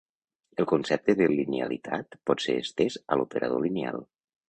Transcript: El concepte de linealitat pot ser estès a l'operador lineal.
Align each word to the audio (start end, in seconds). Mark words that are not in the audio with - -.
El 0.63 0.67
concepte 0.71 1.15
de 1.19 1.27
linealitat 1.33 2.19
pot 2.31 2.45
ser 2.49 2.59
estès 2.65 3.01
a 3.17 3.23
l'operador 3.23 3.67
lineal. 3.69 4.07